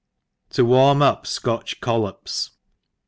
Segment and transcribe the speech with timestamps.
[0.27, 2.49] * Tb warm up Scotch Collops.